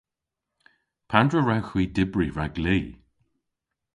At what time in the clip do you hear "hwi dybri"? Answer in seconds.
1.71-2.27